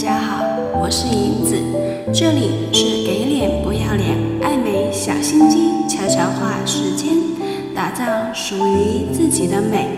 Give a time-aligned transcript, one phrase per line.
[0.00, 0.42] 家好，
[0.80, 1.54] 我是银子，
[2.10, 7.12] 这里是给脸不要脸爱美小心机悄悄话时间，
[7.74, 8.02] 打造
[8.32, 9.88] 属于自己的美。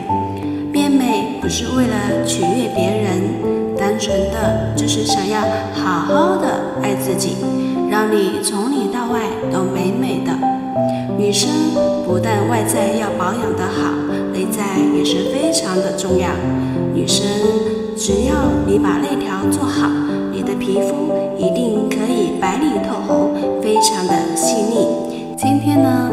[0.73, 5.41] 变美不是为了取悦别人，单纯的就是想要
[5.73, 6.49] 好好的
[6.83, 7.37] 爱自己，
[7.89, 9.21] 让你从里到外
[9.53, 10.33] 都美美的。
[11.17, 11.49] 女生
[12.05, 13.95] 不但外在要保养得好，
[14.33, 14.65] 内在
[14.99, 16.29] 也是非常的重要。
[16.93, 17.25] 女生。
[17.95, 18.35] 只要
[18.73, 19.87] 你把内调做好，
[20.33, 25.37] 你的皮肤一定可以白里透红，非常的细腻。
[25.37, 26.09] 今天呢，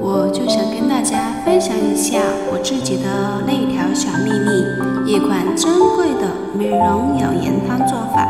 [0.00, 2.18] 我就想跟大家分享一下
[2.50, 3.06] 我自己的
[3.46, 8.26] 内调小秘密，一款珍贵的美容养颜汤做法。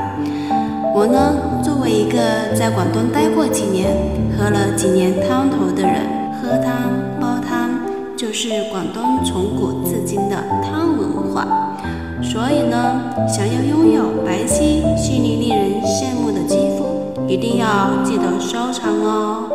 [0.94, 3.96] 我呢，作为一个在广东待过几年、
[4.36, 6.04] 喝了几年汤头的人，
[6.36, 7.70] 喝汤煲汤
[8.14, 11.69] 就是广东从古至今的汤文化。
[12.22, 19.50] 所以呢，想要拥有白皙、细腻、令人羡慕的肌肤，一定要记得收藏哦。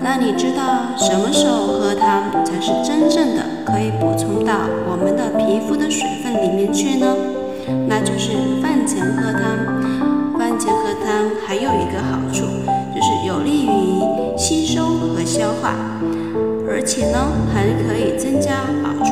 [0.00, 4.52] 那你知道什么时候喝汤才是真正的可以补充到
[4.86, 7.06] 我们的皮肤的水分里面去呢？
[7.88, 10.38] 那就是饭前喝汤。
[10.38, 12.44] 饭前喝汤还有一个好处，
[12.94, 15.74] 就是有利于吸收和消化，
[16.68, 17.18] 而且呢，
[17.52, 19.03] 还可以增加饱，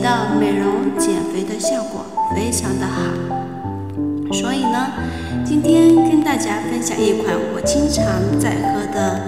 [0.00, 2.06] 起到美容减肥的效果。
[2.34, 3.02] 非常的好，
[4.32, 4.86] 所以呢，
[5.44, 8.06] 今天跟大家分享一款我经常
[8.40, 9.20] 在喝的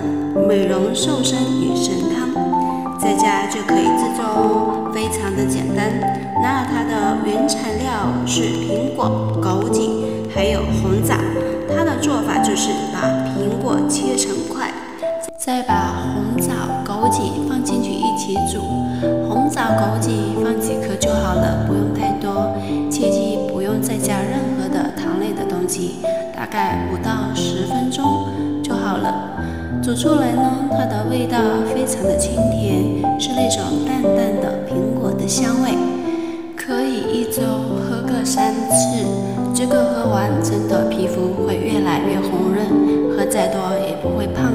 [0.49, 2.33] 美容瘦身女神汤，
[2.99, 5.93] 在家就可以制作哦，非常的简单。
[6.43, 9.91] 那它的原材料是苹果、枸杞
[10.35, 11.17] 还有红枣，
[11.69, 14.73] 它的做法就是把苹果切成块，
[15.37, 16.55] 再把红枣、
[16.87, 18.63] 枸杞放进去一起煮，
[19.53, 22.57] 红枣、枸杞放几颗就好了，不用太多。
[22.91, 25.97] 切记不用再加任何的糖类的东西，
[26.35, 28.03] 大概五到十分钟
[28.63, 29.13] 就好了。
[29.83, 31.39] 煮出来呢，它的味道
[31.75, 35.77] 非常的清甜，是那种淡淡的苹果的香味，
[36.57, 37.43] 可以一周
[37.85, 39.05] 喝个三次。
[39.55, 44.51] 这个喝完真的皮肤会越来越红润，喝再多也不会胖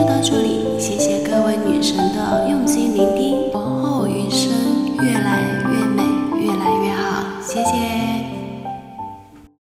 [0.00, 2.69] 就到这里，谢谢各位女神的用心。